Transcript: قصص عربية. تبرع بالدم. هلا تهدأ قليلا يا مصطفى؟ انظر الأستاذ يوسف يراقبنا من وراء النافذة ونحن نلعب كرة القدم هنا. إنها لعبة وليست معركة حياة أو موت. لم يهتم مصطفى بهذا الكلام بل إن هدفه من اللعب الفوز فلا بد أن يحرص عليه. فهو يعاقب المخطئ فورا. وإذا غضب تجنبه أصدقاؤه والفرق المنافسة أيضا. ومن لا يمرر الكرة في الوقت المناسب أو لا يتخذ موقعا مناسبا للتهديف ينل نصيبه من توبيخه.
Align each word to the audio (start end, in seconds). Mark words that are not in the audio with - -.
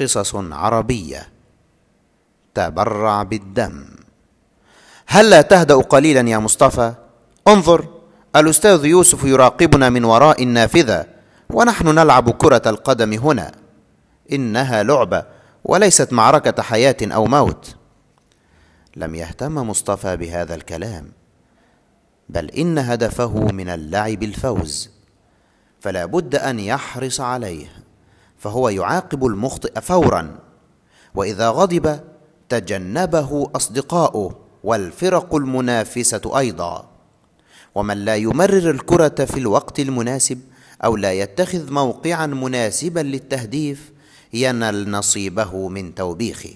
قصص 0.00 0.34
عربية. 0.34 1.28
تبرع 2.54 3.22
بالدم. 3.22 3.86
هلا 5.06 5.42
تهدأ 5.42 5.74
قليلا 5.74 6.30
يا 6.30 6.38
مصطفى؟ 6.38 6.94
انظر 7.48 7.88
الأستاذ 8.36 8.84
يوسف 8.84 9.24
يراقبنا 9.24 9.90
من 9.90 10.04
وراء 10.04 10.42
النافذة 10.42 11.06
ونحن 11.50 11.88
نلعب 11.88 12.30
كرة 12.30 12.62
القدم 12.66 13.12
هنا. 13.12 13.52
إنها 14.32 14.82
لعبة 14.82 15.24
وليست 15.64 16.12
معركة 16.12 16.62
حياة 16.62 16.96
أو 17.02 17.26
موت. 17.26 17.76
لم 18.96 19.14
يهتم 19.14 19.54
مصطفى 19.54 20.16
بهذا 20.16 20.54
الكلام 20.54 21.12
بل 22.28 22.50
إن 22.50 22.78
هدفه 22.78 23.44
من 23.52 23.68
اللعب 23.68 24.22
الفوز 24.22 24.90
فلا 25.80 26.04
بد 26.04 26.34
أن 26.34 26.60
يحرص 26.60 27.20
عليه. 27.20 27.83
فهو 28.44 28.68
يعاقب 28.68 29.26
المخطئ 29.26 29.80
فورا. 29.80 30.38
وإذا 31.14 31.48
غضب 31.48 32.00
تجنبه 32.48 33.50
أصدقاؤه 33.56 34.36
والفرق 34.64 35.34
المنافسة 35.34 36.38
أيضا. 36.38 36.88
ومن 37.74 37.96
لا 37.96 38.16
يمرر 38.16 38.70
الكرة 38.70 39.24
في 39.24 39.36
الوقت 39.36 39.80
المناسب 39.80 40.40
أو 40.84 40.96
لا 40.96 41.12
يتخذ 41.12 41.72
موقعا 41.72 42.26
مناسبا 42.26 43.00
للتهديف 43.00 43.92
ينل 44.32 44.90
نصيبه 44.90 45.68
من 45.68 45.94
توبيخه. 45.94 46.54